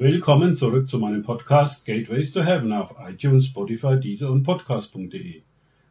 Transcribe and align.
Willkommen 0.00 0.54
zurück 0.54 0.88
zu 0.88 1.00
meinem 1.00 1.24
Podcast 1.24 1.84
Gateways 1.84 2.30
to 2.30 2.44
Heaven 2.44 2.72
auf 2.72 2.94
iTunes, 3.04 3.46
Spotify, 3.46 3.98
Deezer 3.98 4.30
und 4.30 4.44
Podcast.de. 4.44 5.42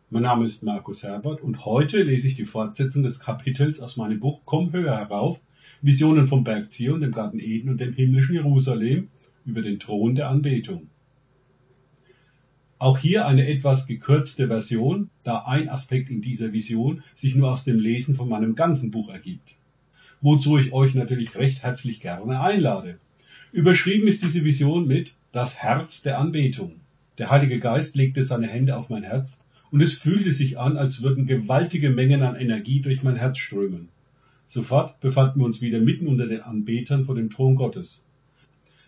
Mein 0.10 0.24
Name 0.24 0.46
ist 0.46 0.64
Markus 0.64 1.04
Herbert 1.04 1.42
und 1.42 1.66
heute 1.66 2.04
lese 2.04 2.30
ich 2.30 2.38
die 2.38 2.46
Fortsetzung 2.46 3.04
des 3.04 3.20
Kapitels 3.20 3.82
aus 3.82 3.98
meinem 3.98 4.22
Buch 4.22 4.44
Komm 4.46 4.72
höher 4.72 4.96
herauf, 4.96 5.42
Visionen 5.82 6.26
vom 6.26 6.46
Berg 6.46 6.72
Zion, 6.72 7.02
dem 7.02 7.12
Garten 7.12 7.42
Eden 7.42 7.68
und 7.68 7.82
dem 7.82 7.92
himmlischen 7.92 8.36
Jerusalem 8.36 9.10
über 9.46 9.62
den 9.62 9.78
Thron 9.78 10.16
der 10.16 10.30
Anbetung. 10.30 10.88
Auch 12.80 13.00
hier 13.00 13.28
eine 13.28 13.46
etwas 13.46 13.88
gekürzte 13.88 14.48
Version, 14.48 15.10
da 15.26 15.40
ein 15.40 15.68
Aspekt 15.68 16.10
in 16.10 16.22
dieser 16.22 16.54
Vision 16.54 17.04
sich 17.14 17.36
nur 17.36 17.52
aus 17.52 17.66
dem 17.66 17.78
Lesen 17.78 18.16
von 18.16 18.30
meinem 18.30 18.56
ganzen 18.56 18.90
Buch 18.90 19.10
ergibt. 19.10 19.58
Wozu 20.22 20.58
ich 20.58 20.72
euch 20.72 20.96
natürlich 20.96 21.36
recht 21.36 21.62
herzlich 21.62 22.00
gerne 22.00 22.40
einlade. 22.40 23.00
Überschrieben 23.54 24.10
ist 24.10 24.24
diese 24.24 24.44
Vision 24.44 24.88
mit 24.88 25.16
Das 25.32 25.56
Herz 25.56 26.02
der 26.02 26.20
Anbetung. 26.20 26.82
Der 27.18 27.30
Heilige 27.30 27.60
Geist 27.60 27.96
legte 27.96 28.26
seine 28.26 28.48
Hände 28.48 28.76
auf 28.76 28.90
mein 28.90 29.04
Herz 29.04 29.42
und 29.72 29.82
es 29.82 29.94
fühlte 29.94 30.34
sich 30.34 30.60
an, 30.60 30.76
als 30.76 31.02
würden 31.02 31.28
gewaltige 31.28 31.90
Mengen 31.90 32.24
an 32.24 32.36
Energie 32.36 32.82
durch 32.82 33.04
mein 33.04 33.16
Herz 33.16 33.38
strömen. 33.38 33.88
Sofort 34.50 35.00
befanden 35.00 35.40
wir 35.40 35.46
uns 35.46 35.62
wieder 35.62 35.80
mitten 35.80 36.08
unter 36.08 36.28
den 36.28 36.42
Anbetern 36.42 37.06
vor 37.06 37.16
dem 37.16 37.30
Thron 37.30 37.56
Gottes. 37.56 38.04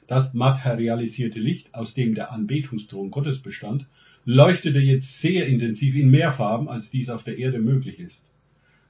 Das 0.07 0.33
materialisierte 0.33 1.39
Licht, 1.39 1.73
aus 1.73 1.93
dem 1.93 2.13
der 2.13 2.33
Anbetungsthron 2.33 3.11
Gottes 3.11 3.39
bestand, 3.39 3.85
leuchtete 4.25 4.79
jetzt 4.79 5.21
sehr 5.21 5.47
intensiv 5.47 5.95
in 5.95 6.09
mehr 6.09 6.33
Farben, 6.33 6.67
als 6.67 6.91
dies 6.91 7.09
auf 7.09 7.23
der 7.23 7.37
Erde 7.37 7.59
möglich 7.59 7.97
ist. 7.99 8.29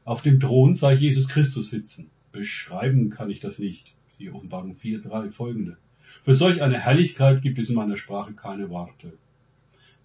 Auf 0.04 0.24
dem 0.24 0.40
Thron 0.40 0.74
sah 0.74 0.94
ich 0.94 1.02
Jesus 1.02 1.27
Christus 1.27 1.70
sitzen. 1.70 2.10
Beschreiben 2.32 3.12
kann 3.12 3.30
ich 3.30 3.40
das 3.40 3.60
nicht. 3.60 3.94
Siehe 4.20 4.34
Offenbarung 4.34 4.76
4, 4.76 5.00
3 5.00 5.32
folgende. 5.32 5.78
Für 6.26 6.36
solch 6.36 6.62
eine 6.62 6.77
Herrlichkeit 6.77 7.41
gibt 7.41 7.58
es 7.58 7.70
in 7.70 7.77
meiner 7.77 7.96
Sprache 7.96 8.34
keine 8.34 8.70
Worte. 8.70 9.14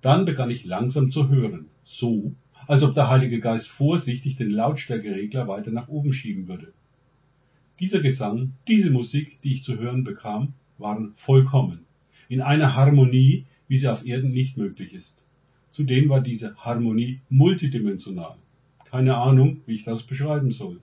Dann 0.02 0.24
begann 0.24 0.52
ich 0.52 0.64
langsam 0.64 1.10
zu 1.10 1.28
hören, 1.30 1.66
so, 1.82 2.32
als 2.68 2.84
ob 2.84 2.94
der 2.94 3.10
Heilige 3.10 3.40
Geist 3.40 3.66
vorsichtig 3.66 4.36
den 4.36 4.50
Lautstärkeregler 4.50 5.48
weiter 5.48 5.72
nach 5.72 5.88
oben 5.88 6.12
schieben 6.12 6.46
würde. 6.46 6.72
Dieser 7.80 8.02
Gesang, 8.02 8.52
diese 8.68 8.92
Musik, 8.92 9.40
die 9.42 9.52
ich 9.52 9.64
zu 9.64 9.80
hören 9.80 10.04
bekam, 10.04 10.54
waren 10.78 11.12
vollkommen, 11.16 11.80
in 12.28 12.40
einer 12.40 12.76
Harmonie, 12.76 13.46
wie 13.66 13.78
sie 13.78 13.90
auf 13.90 14.06
Erden 14.06 14.30
nicht 14.30 14.56
möglich 14.56 14.94
ist. 14.94 15.24
Zudem 15.72 16.08
war 16.08 16.20
diese 16.20 16.54
Harmonie 16.54 17.18
multidimensional. 17.30 18.36
Keine 18.84 19.16
Ahnung, 19.16 19.62
wie 19.66 19.74
ich 19.74 19.82
das 19.82 20.04
beschreiben 20.04 20.52
soll. 20.52 20.80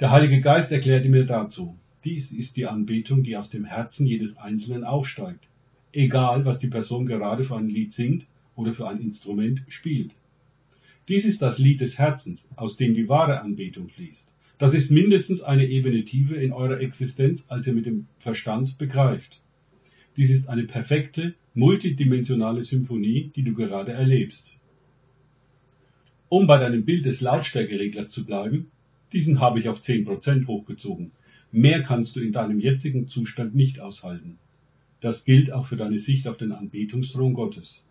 Der 0.00 0.10
Heilige 0.10 0.40
Geist 0.40 0.72
erklärte 0.72 1.08
mir 1.08 1.26
dazu, 1.26 1.76
dies 2.06 2.30
ist 2.30 2.56
die 2.56 2.66
Anbetung, 2.66 3.24
die 3.24 3.36
aus 3.36 3.50
dem 3.50 3.64
Herzen 3.64 4.06
jedes 4.06 4.36
Einzelnen 4.36 4.84
aufsteigt, 4.84 5.48
egal 5.92 6.44
was 6.44 6.60
die 6.60 6.68
Person 6.68 7.04
gerade 7.04 7.42
für 7.42 7.56
ein 7.56 7.68
Lied 7.68 7.92
singt 7.92 8.26
oder 8.54 8.74
für 8.74 8.86
ein 8.88 9.00
Instrument 9.00 9.62
spielt. 9.66 10.12
Dies 11.08 11.24
ist 11.24 11.42
das 11.42 11.58
Lied 11.58 11.80
des 11.80 11.98
Herzens, 11.98 12.48
aus 12.54 12.76
dem 12.76 12.94
die 12.94 13.08
wahre 13.08 13.40
Anbetung 13.40 13.88
fließt. 13.88 14.32
Das 14.58 14.72
ist 14.72 14.92
mindestens 14.92 15.42
eine 15.42 15.66
Ebene 15.66 16.04
tiefer 16.04 16.36
in 16.36 16.52
eurer 16.52 16.80
Existenz, 16.80 17.46
als 17.48 17.66
ihr 17.66 17.72
mit 17.72 17.86
dem 17.86 18.06
Verstand 18.20 18.78
begreift. 18.78 19.40
Dies 20.16 20.30
ist 20.30 20.48
eine 20.48 20.64
perfekte, 20.64 21.34
multidimensionale 21.54 22.62
Symphonie, 22.62 23.32
die 23.34 23.42
du 23.42 23.52
gerade 23.52 23.92
erlebst. 23.92 24.52
Um 26.28 26.46
bei 26.46 26.58
deinem 26.58 26.84
Bild 26.84 27.04
des 27.04 27.20
Lautstärkereglers 27.20 28.10
zu 28.10 28.24
bleiben, 28.24 28.70
diesen 29.12 29.40
habe 29.40 29.58
ich 29.58 29.68
auf 29.68 29.80
10% 29.80 30.46
hochgezogen. 30.46 31.10
Mehr 31.56 31.82
kannst 31.82 32.14
du 32.16 32.20
in 32.20 32.32
deinem 32.32 32.60
jetzigen 32.60 33.08
Zustand 33.08 33.54
nicht 33.54 33.80
aushalten. 33.80 34.36
Das 35.00 35.24
gilt 35.24 35.50
auch 35.54 35.64
für 35.64 35.78
deine 35.78 35.98
Sicht 35.98 36.28
auf 36.28 36.36
den 36.36 36.52
Anbetungsthron 36.52 37.32
Gottes. 37.32 37.82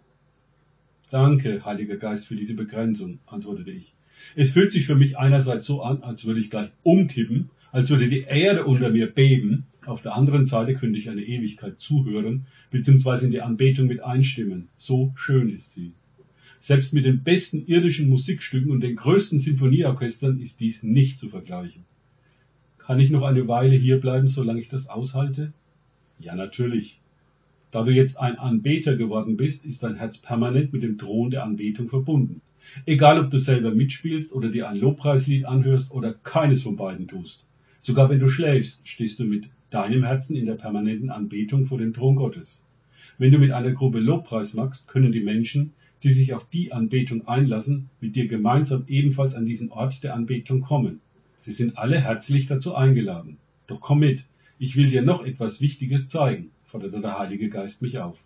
Danke, 1.10 1.66
Heiliger 1.66 1.98
Geist, 1.98 2.28
für 2.28 2.36
diese 2.36 2.54
Begrenzung, 2.54 3.18
antwortete 3.26 3.72
ich. 3.72 3.96
Es 4.36 4.52
fühlt 4.54 4.72
sich 4.72 4.86
für 4.86 4.94
mich 4.94 5.18
einerseits 5.18 5.66
so 5.66 5.82
an, 5.82 6.04
als 6.04 6.26
würde 6.26 6.42
ich 6.42 6.52
gleich 6.52 6.70
umkippen, 6.84 7.50
als 7.72 7.90
würde 7.90 8.08
die 8.08 8.22
Erde 8.22 8.66
unter 8.66 8.92
mir 8.92 9.08
beben. 9.08 9.66
Auf 9.88 10.04
der 10.04 10.14
anderen 10.14 10.46
Seite 10.46 10.76
könnte 10.76 11.00
ich 11.00 11.10
eine 11.10 11.24
Ewigkeit 11.24 11.80
zuhören, 11.80 12.46
beziehungsweise 12.70 13.26
in 13.26 13.32
die 13.32 13.42
Anbetung 13.42 13.88
mit 13.88 14.04
einstimmen. 14.04 14.68
So 14.78 15.12
schön 15.16 15.50
ist 15.50 15.74
sie. 15.74 15.94
Selbst 16.60 16.94
mit 16.94 17.06
den 17.06 17.24
besten 17.24 17.66
irdischen 17.66 18.10
Musikstücken 18.10 18.70
und 18.70 18.82
den 18.82 18.96
größten 18.96 19.40
Sinfonieorchestern 19.40 20.40
ist 20.40 20.60
dies 20.60 20.84
nicht 20.84 21.18
zu 21.18 21.30
vergleichen. 21.30 21.84
Kann 22.86 23.00
ich 23.00 23.10
noch 23.10 23.24
eine 23.24 23.48
Weile 23.48 23.76
hierbleiben, 23.76 24.28
solange 24.28 24.62
ich 24.62 24.70
das 24.70 24.90
aushalte? 24.90 25.54
Ja, 26.20 26.36
natürlich. 26.36 27.00
Da 27.72 27.84
du 27.84 27.92
jetzt 27.92 28.20
ein 28.20 28.38
Anbeter 28.38 28.96
geworden 28.96 29.38
bist, 29.38 29.66
ist 29.66 29.82
dein 29.82 29.96
Herz 29.96 30.20
permanent 30.20 30.72
mit 30.72 30.84
dem 30.84 31.00
Thron 31.00 31.32
der 31.32 31.44
Anbetung 31.44 31.90
verbunden. 31.90 32.42
Egal, 32.86 33.20
ob 33.20 33.32
du 33.32 33.40
selber 33.40 33.74
mitspielst 33.74 34.34
oder 34.34 34.50
dir 34.50 34.70
ein 34.70 34.78
Lobpreislied 34.78 35.46
anhörst 35.46 35.92
oder 35.92 36.14
keines 36.14 36.62
von 36.62 36.76
beiden 36.76 37.08
tust. 37.08 37.44
Sogar 37.80 38.12
wenn 38.12 38.20
du 38.20 38.30
schläfst, 38.30 38.88
stehst 38.88 39.20
du 39.20 39.24
mit 39.24 39.46
deinem 39.72 40.04
Herzen 40.04 40.36
in 40.36 40.46
der 40.46 40.54
permanenten 40.54 41.10
Anbetung 41.10 41.66
vor 41.66 41.80
dem 41.80 41.92
Thron 41.92 42.16
Gottes. 42.16 42.64
Wenn 43.18 43.32
du 43.32 43.40
mit 43.40 43.52
einer 43.52 43.72
Gruppe 43.72 44.00
Lobpreis 44.00 44.54
machst, 44.54 44.90
können 44.90 45.12
die 45.12 45.22
Menschen, 45.24 45.74
die 46.04 46.12
sich 46.12 46.36
auf 46.36 46.48
die 46.50 46.72
Anbetung 46.72 47.28
einlassen, 47.28 47.90
mit 48.00 48.16
dir 48.16 48.28
gemeinsam 48.28 48.84
ebenfalls 48.88 49.34
an 49.34 49.48
diesen 49.48 49.72
Ort 49.72 50.04
der 50.04 50.14
Anbetung 50.14 50.62
kommen. 50.62 51.02
Sie 51.46 51.52
sind 51.52 51.78
alle 51.78 52.02
herzlich 52.02 52.48
dazu 52.48 52.74
eingeladen. 52.74 53.38
Doch 53.68 53.80
komm 53.80 54.00
mit, 54.00 54.26
ich 54.58 54.76
will 54.78 54.90
dir 54.90 55.04
noch 55.04 55.24
etwas 55.24 55.62
Wichtiges 55.62 56.10
zeigen, 56.10 56.50
forderte 56.64 57.02
der 57.02 57.20
Heilige 57.20 57.50
Geist 57.50 57.84
mich 57.84 58.00
auf. 58.00 58.18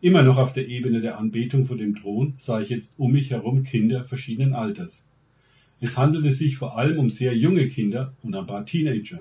Immer 0.00 0.24
noch 0.24 0.36
auf 0.36 0.52
der 0.52 0.66
Ebene 0.66 1.00
der 1.00 1.16
Anbetung 1.16 1.64
vor 1.64 1.76
dem 1.76 1.94
Thron 1.94 2.34
sah 2.36 2.60
ich 2.60 2.70
jetzt 2.70 2.94
um 2.98 3.12
mich 3.12 3.30
herum 3.30 3.62
Kinder 3.62 4.02
verschiedenen 4.02 4.52
Alters. 4.52 5.08
Es 5.80 5.96
handelte 5.96 6.32
sich 6.32 6.56
vor 6.56 6.76
allem 6.76 6.98
um 6.98 7.08
sehr 7.08 7.36
junge 7.36 7.68
Kinder 7.68 8.16
und 8.24 8.34
ein 8.34 8.48
paar 8.48 8.66
Teenager. 8.66 9.20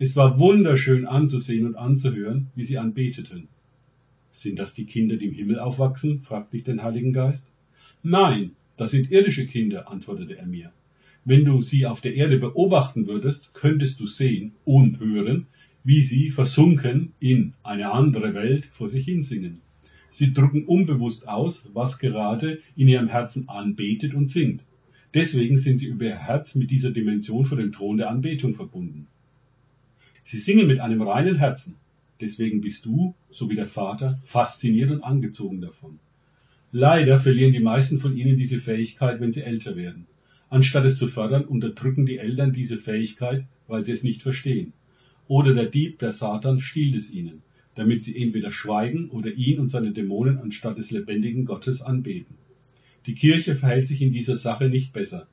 Es 0.00 0.16
war 0.16 0.40
wunderschön 0.40 1.06
anzusehen 1.06 1.66
und 1.66 1.76
anzuhören, 1.76 2.48
wie 2.56 2.64
sie 2.64 2.78
anbeteten. 2.78 3.46
Sind 4.32 4.58
das 4.58 4.74
die 4.74 4.86
Kinder, 4.86 5.18
die 5.18 5.26
im 5.26 5.34
Himmel 5.34 5.60
aufwachsen? 5.60 6.22
fragte 6.22 6.56
ich 6.56 6.64
den 6.64 6.82
Heiligen 6.82 7.12
Geist. 7.12 7.52
Nein, 8.02 8.56
das 8.76 8.90
sind 8.90 9.12
irdische 9.12 9.46
Kinder, 9.46 9.88
antwortete 9.88 10.36
er 10.36 10.46
mir. 10.46 10.72
Wenn 11.24 11.44
du 11.44 11.60
sie 11.62 11.86
auf 11.86 12.00
der 12.00 12.14
Erde 12.14 12.38
beobachten 12.38 13.06
würdest, 13.06 13.52
könntest 13.54 14.00
du 14.00 14.06
sehen 14.06 14.52
und 14.64 15.00
hören, 15.00 15.46
wie 15.84 16.02
sie 16.02 16.30
versunken 16.30 17.12
in 17.20 17.54
eine 17.62 17.92
andere 17.92 18.34
Welt 18.34 18.66
vor 18.66 18.88
sich 18.88 19.04
hinsingen. 19.04 19.60
Sie 20.10 20.32
drücken 20.32 20.64
unbewusst 20.64 21.28
aus, 21.28 21.68
was 21.74 21.98
gerade 21.98 22.60
in 22.76 22.88
ihrem 22.88 23.08
Herzen 23.08 23.48
anbetet 23.48 24.14
und 24.14 24.28
singt. 24.28 24.62
Deswegen 25.14 25.58
sind 25.58 25.78
sie 25.78 25.86
über 25.86 26.06
ihr 26.06 26.16
Herz 26.16 26.54
mit 26.54 26.70
dieser 26.70 26.90
Dimension 26.90 27.46
vor 27.46 27.58
dem 27.58 27.72
Thron 27.72 27.96
der 27.96 28.10
Anbetung 28.10 28.54
verbunden. 28.54 29.06
Sie 30.24 30.38
singen 30.38 30.66
mit 30.66 30.80
einem 30.80 31.00
reinen 31.00 31.36
Herzen. 31.36 31.76
Deswegen 32.20 32.60
bist 32.60 32.84
du, 32.84 33.14
so 33.30 33.48
wie 33.48 33.54
der 33.54 33.66
Vater, 33.66 34.20
fasziniert 34.24 34.90
und 34.90 35.02
angezogen 35.02 35.60
davon. 35.60 35.98
Leider 36.72 37.18
verlieren 37.20 37.52
die 37.52 37.60
meisten 37.60 37.98
von 37.98 38.16
ihnen 38.16 38.36
diese 38.36 38.60
Fähigkeit, 38.60 39.20
wenn 39.20 39.32
sie 39.32 39.42
älter 39.42 39.76
werden. 39.76 40.06
Anstatt 40.50 40.84
es 40.84 40.98
zu 40.98 41.08
fördern, 41.08 41.44
unterdrücken 41.44 42.06
die 42.06 42.18
Eltern 42.18 42.52
diese 42.52 42.78
Fähigkeit, 42.78 43.44
weil 43.66 43.84
sie 43.84 43.92
es 43.92 44.04
nicht 44.04 44.22
verstehen. 44.22 44.72
Oder 45.26 45.54
der 45.54 45.66
Dieb, 45.66 45.98
der 45.98 46.12
Satan, 46.12 46.60
stiehlt 46.60 46.94
es 46.94 47.10
ihnen 47.10 47.42
damit 47.78 48.02
sie 48.02 48.20
entweder 48.20 48.50
schweigen 48.50 49.08
oder 49.10 49.32
ihn 49.32 49.60
und 49.60 49.68
seine 49.68 49.92
Dämonen 49.92 50.38
anstatt 50.38 50.78
des 50.78 50.90
lebendigen 50.90 51.44
Gottes 51.44 51.80
anbeten. 51.80 52.34
Die 53.06 53.14
Kirche 53.14 53.54
verhält 53.54 53.86
sich 53.86 54.02
in 54.02 54.10
dieser 54.10 54.36
Sache 54.36 54.68
nicht 54.68 54.92
besser. 54.92 55.28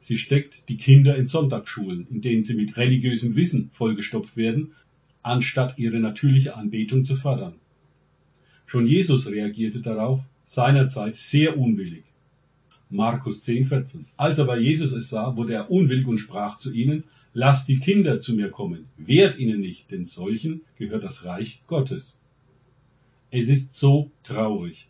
Sie 0.00 0.16
steckt 0.16 0.70
die 0.70 0.78
Kinder 0.78 1.16
in 1.16 1.26
Sonntagsschulen, 1.26 2.06
in 2.10 2.22
denen 2.22 2.44
sie 2.44 2.54
mit 2.54 2.78
religiösem 2.78 3.36
Wissen 3.36 3.68
vollgestopft 3.74 4.38
werden, 4.38 4.72
anstatt 5.22 5.78
ihre 5.78 6.00
natürliche 6.00 6.56
Anbetung 6.56 7.04
zu 7.04 7.14
fördern. 7.14 7.56
Schon 8.64 8.86
Jesus 8.86 9.30
reagierte 9.30 9.82
darauf 9.82 10.20
seinerzeit 10.46 11.16
sehr 11.16 11.58
unwillig. 11.58 12.04
Markus 12.94 13.42
10, 13.42 13.64
14. 13.64 14.04
Als 14.18 14.38
aber 14.38 14.58
Jesus 14.58 14.92
es 14.92 15.08
sah, 15.08 15.34
wurde 15.34 15.54
er 15.54 15.70
unwillig 15.70 16.06
und 16.06 16.18
sprach 16.18 16.58
zu 16.58 16.72
ihnen, 16.74 17.04
Lasst 17.32 17.66
die 17.68 17.78
Kinder 17.78 18.20
zu 18.20 18.34
mir 18.34 18.50
kommen, 18.50 18.84
wehrt 18.98 19.38
ihnen 19.38 19.60
nicht, 19.60 19.90
denn 19.90 20.04
solchen 20.04 20.60
gehört 20.76 21.02
das 21.02 21.24
Reich 21.24 21.62
Gottes. 21.66 22.18
Es 23.30 23.48
ist 23.48 23.74
so 23.74 24.10
traurig. 24.22 24.88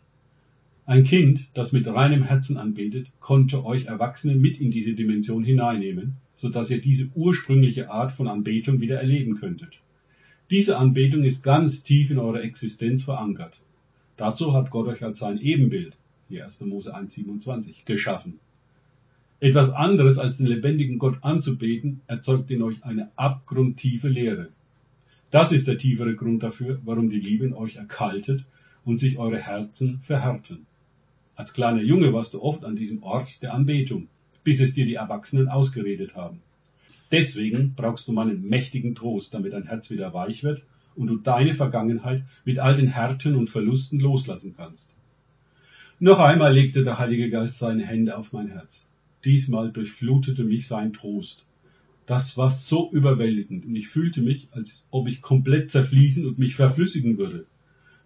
Ein 0.85 1.05
Kind, 1.05 1.47
das 1.53 1.71
mit 1.71 1.87
reinem 1.87 2.23
Herzen 2.23 2.57
anbetet, 2.57 3.07
konnte 3.21 3.63
euch 3.63 3.85
Erwachsene 3.85 4.35
mit 4.35 4.59
in 4.59 4.69
diese 4.69 4.95
Dimension 4.95 5.45
hineinnehmen, 5.45 6.17
so 6.35 6.49
dass 6.49 6.71
ihr 6.71 6.81
diese 6.81 7.09
ursprüngliche 7.15 7.89
Art 7.89 8.11
von 8.11 8.27
Anbetung 8.27 8.81
wieder 8.81 8.99
erleben 8.99 9.39
könntet. 9.39 9.79
Diese 10.49 10.77
Anbetung 10.77 11.23
ist 11.23 11.41
ganz 11.41 11.83
tief 11.83 12.11
in 12.11 12.19
eurer 12.19 12.43
Existenz 12.43 13.03
verankert. 13.03 13.53
Dazu 14.17 14.51
hat 14.53 14.71
Gott 14.71 14.87
euch 14.87 15.03
als 15.03 15.19
sein 15.19 15.39
Ebenbild, 15.39 15.95
die 16.33 16.41
1. 16.41 16.61
Mose 16.61 16.95
1,27, 16.95 17.85
geschaffen. 17.85 18.39
Etwas 19.39 19.71
anderes 19.71 20.17
als 20.17 20.37
den 20.37 20.47
lebendigen 20.47 20.97
Gott 20.97 21.17
anzubeten, 21.21 22.01
erzeugt 22.07 22.49
in 22.49 22.63
euch 22.63 22.83
eine 22.83 23.11
abgrundtiefe 23.15 24.07
Leere. 24.07 24.49
Das 25.31 25.51
ist 25.51 25.67
der 25.67 25.77
tiefere 25.77 26.15
Grund 26.15 26.43
dafür, 26.43 26.79
warum 26.85 27.09
die 27.09 27.19
Liebe 27.19 27.45
in 27.45 27.53
euch 27.53 27.75
erkaltet 27.75 28.45
und 28.85 28.99
sich 28.99 29.17
eure 29.17 29.39
Herzen 29.39 29.99
verhärten. 30.03 30.65
Als 31.35 31.53
kleiner 31.53 31.81
Junge 31.81 32.13
warst 32.13 32.33
du 32.33 32.41
oft 32.41 32.63
an 32.63 32.75
diesem 32.75 33.03
Ort 33.03 33.41
der 33.41 33.53
Anbetung, 33.53 34.07
bis 34.43 34.59
es 34.59 34.73
dir 34.73 34.85
die 34.85 34.95
Erwachsenen 34.95 35.49
ausgeredet 35.49 36.15
haben. 36.15 36.41
Deswegen 37.11 37.73
brauchst 37.75 38.07
du 38.07 38.11
meinen 38.11 38.47
mächtigen 38.47 38.95
Trost, 38.95 39.33
damit 39.33 39.53
dein 39.53 39.67
Herz 39.67 39.89
wieder 39.89 40.13
weich 40.13 40.43
wird 40.43 40.63
und 40.95 41.07
du 41.07 41.17
deine 41.17 41.53
Vergangenheit 41.53 42.23
mit 42.45 42.59
all 42.59 42.75
den 42.75 42.87
Härten 42.87 43.35
und 43.35 43.49
Verlusten 43.49 43.99
loslassen 43.99 44.53
kannst. 44.55 44.91
Noch 46.03 46.19
einmal 46.19 46.53
legte 46.53 46.83
der 46.83 46.99
Heilige 46.99 47.29
Geist 47.29 47.59
seine 47.59 47.85
Hände 47.85 48.17
auf 48.17 48.33
mein 48.33 48.49
Herz. 48.49 48.89
Diesmal 49.23 49.71
durchflutete 49.71 50.43
mich 50.43 50.67
sein 50.67 50.91
Trost. 50.91 51.45
Das 52.05 52.35
war 52.35 52.51
so 52.51 52.91
überwältigend 52.91 53.65
und 53.65 53.73
ich 53.73 53.87
fühlte 53.87 54.21
mich, 54.21 54.49
als 54.51 54.85
ob 54.91 55.07
ich 55.07 55.21
komplett 55.21 55.69
zerfließen 55.69 56.27
und 56.27 56.37
mich 56.37 56.55
verflüssigen 56.55 57.17
würde. 57.17 57.45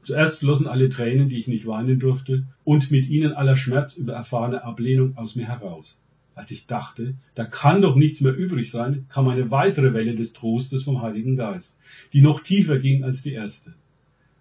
Zuerst 0.03 0.37
flossen 0.41 0.67
alle 0.67 0.89
Tränen, 0.89 1.27
die 1.27 1.39
ich 1.39 1.47
nicht 1.47 1.65
weinen 1.65 1.99
durfte, 1.99 2.43
und 2.63 2.91
mit 2.91 3.09
ihnen 3.09 3.33
aller 3.33 3.57
Schmerz 3.57 3.95
über 3.95 4.13
erfahrene 4.13 4.63
Ablehnung 4.63 5.17
aus 5.17 5.35
mir 5.35 5.47
heraus. 5.47 5.99
Als 6.35 6.51
ich 6.51 6.67
dachte, 6.67 7.15
da 7.33 7.45
kann 7.45 7.81
doch 7.81 7.95
nichts 7.95 8.21
mehr 8.21 8.37
übrig 8.37 8.69
sein, 8.69 9.07
kam 9.09 9.27
eine 9.27 9.49
weitere 9.49 9.95
Welle 9.95 10.13
des 10.13 10.33
Trostes 10.33 10.83
vom 10.83 11.01
Heiligen 11.01 11.35
Geist, 11.35 11.79
die 12.13 12.21
noch 12.21 12.41
tiefer 12.41 12.77
ging 12.77 13.03
als 13.03 13.23
die 13.23 13.33
erste. 13.33 13.73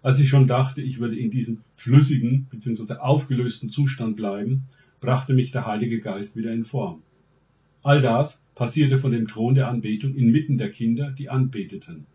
Als 0.07 0.21
ich 0.21 0.29
schon 0.29 0.47
dachte, 0.47 0.81
ich 0.81 0.99
würde 0.99 1.17
in 1.17 1.31
diesem 1.31 1.63
flüssigen 1.75 2.47
bzw. 2.49 2.93
aufgelösten 2.93 3.69
Zustand 3.69 4.15
bleiben, 4.15 4.63
brachte 5.01 5.33
mich 5.33 5.51
der 5.51 5.67
Heilige 5.67 5.99
Geist 5.99 6.37
wieder 6.37 6.53
in 6.53 6.63
Form. 6.63 7.01
All 7.83 8.01
das 8.01 8.41
passierte 8.55 8.99
von 8.99 9.11
dem 9.11 9.27
Thron 9.27 9.53
der 9.53 9.67
Anbetung 9.67 10.15
inmitten 10.15 10.57
der 10.57 10.71
Kinder, 10.71 11.11
die 11.11 11.27
anbeteten. 11.27 12.05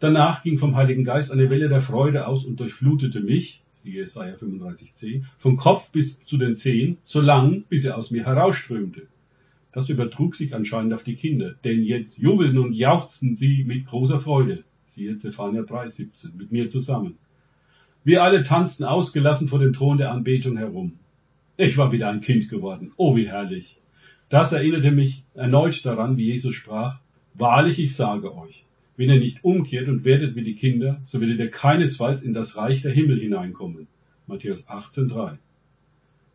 Danach 0.00 0.42
ging 0.42 0.58
vom 0.58 0.76
Heiligen 0.76 1.02
Geist 1.02 1.32
eine 1.32 1.48
Welle 1.48 1.70
der 1.70 1.80
Freude 1.80 2.26
aus 2.26 2.44
und 2.44 2.60
durchflutete 2.60 3.20
mich, 3.20 3.62
siehe 3.72 4.02
Jesaja 4.02 4.34
35c, 4.34 5.22
vom 5.38 5.56
Kopf 5.56 5.90
bis 5.92 6.22
zu 6.22 6.36
den 6.36 6.56
Zehen, 6.56 6.98
so 7.02 7.22
lang, 7.22 7.64
bis 7.70 7.86
er 7.86 7.96
aus 7.96 8.10
mir 8.10 8.26
herausströmte. 8.26 9.06
Das 9.72 9.88
übertrug 9.88 10.34
sich 10.34 10.54
anscheinend 10.54 10.92
auf 10.92 11.04
die 11.04 11.16
Kinder, 11.16 11.54
denn 11.64 11.84
jetzt 11.84 12.18
jubelten 12.18 12.58
und 12.58 12.74
jauchzten 12.74 13.34
sie 13.34 13.64
mit 13.64 13.86
großer 13.86 14.20
Freude. 14.20 14.62
Siehe 14.84 15.16
Zephania 15.16 15.62
3,17, 15.62 16.34
mit 16.36 16.52
mir 16.52 16.68
zusammen. 16.68 17.16
Wir 18.02 18.22
alle 18.22 18.44
tanzten 18.44 18.84
ausgelassen 18.84 19.46
vor 19.48 19.58
dem 19.58 19.74
Thron 19.74 19.98
der 19.98 20.10
Anbetung 20.10 20.56
herum. 20.56 20.92
Ich 21.58 21.76
war 21.76 21.92
wieder 21.92 22.08
ein 22.08 22.22
Kind 22.22 22.48
geworden. 22.48 22.92
Oh, 22.96 23.14
wie 23.14 23.28
herrlich. 23.28 23.78
Das 24.30 24.52
erinnerte 24.52 24.90
mich 24.90 25.24
erneut 25.34 25.84
daran, 25.84 26.16
wie 26.16 26.26
Jesus 26.26 26.54
sprach, 26.54 26.98
Wahrlich, 27.34 27.78
ich 27.78 27.94
sage 27.94 28.34
euch, 28.34 28.64
wenn 28.96 29.10
ihr 29.10 29.20
nicht 29.20 29.44
umkehrt 29.44 29.88
und 29.88 30.04
werdet 30.04 30.34
wie 30.34 30.44
die 30.44 30.54
Kinder, 30.54 30.98
so 31.02 31.20
werdet 31.20 31.40
ihr 31.40 31.50
keinesfalls 31.50 32.22
in 32.22 32.32
das 32.32 32.56
Reich 32.56 32.80
der 32.80 32.90
Himmel 32.90 33.20
hineinkommen. 33.20 33.86
Matthäus 34.26 34.66
18,3. 34.66 35.36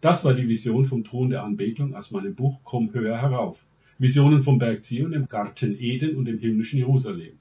Das 0.02 0.24
war 0.24 0.36
die 0.36 0.48
Vision 0.48 0.86
vom 0.86 1.04
Thron 1.04 1.32
der 1.32 1.44
Anbetung 1.44 1.96
aus 1.96 2.12
meinem 2.12 2.36
Buch 2.36 2.60
Komm 2.64 2.94
höher 2.94 3.20
herauf. 3.20 3.58
Visionen 3.98 4.44
vom 4.44 4.60
Berg 4.60 4.84
Zion, 4.84 5.14
dem 5.14 5.28
Garten 5.28 5.76
Eden 5.80 6.16
und 6.16 6.26
dem 6.26 6.38
himmlischen 6.38 6.78
Jerusalem. 6.78 7.40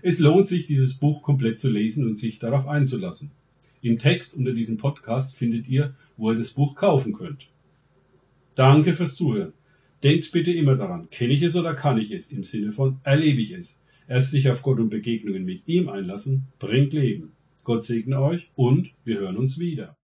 Es 0.00 0.20
lohnt 0.20 0.46
sich, 0.46 0.68
dieses 0.68 0.94
Buch 0.94 1.22
komplett 1.22 1.58
zu 1.58 1.70
lesen 1.70 2.06
und 2.06 2.16
sich 2.16 2.38
darauf 2.38 2.68
einzulassen. 2.68 3.32
Im 3.84 3.98
Text 3.98 4.34
unter 4.34 4.54
diesem 4.54 4.78
Podcast 4.78 5.36
findet 5.36 5.68
ihr, 5.68 5.94
wo 6.16 6.32
ihr 6.32 6.38
das 6.38 6.54
Buch 6.54 6.74
kaufen 6.74 7.12
könnt. 7.12 7.48
Danke 8.54 8.94
fürs 8.94 9.14
Zuhören. 9.14 9.52
Denkt 10.02 10.32
bitte 10.32 10.52
immer 10.52 10.74
daran, 10.74 11.10
kenne 11.10 11.34
ich 11.34 11.42
es 11.42 11.54
oder 11.54 11.74
kann 11.74 11.98
ich 11.98 12.10
es, 12.10 12.32
im 12.32 12.44
Sinne 12.44 12.72
von 12.72 12.98
erlebe 13.04 13.42
ich 13.42 13.52
es. 13.52 13.82
Erst 14.08 14.30
sich 14.30 14.48
auf 14.48 14.62
Gott 14.62 14.80
und 14.80 14.88
Begegnungen 14.88 15.44
mit 15.44 15.68
ihm 15.68 15.90
einlassen, 15.90 16.44
bringt 16.58 16.94
Leben. 16.94 17.32
Gott 17.62 17.84
segne 17.84 18.22
euch 18.22 18.48
und 18.54 18.90
wir 19.04 19.18
hören 19.18 19.36
uns 19.36 19.58
wieder. 19.58 19.92